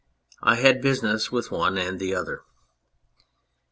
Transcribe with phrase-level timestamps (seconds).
[0.41, 2.41] I had business with one and the other.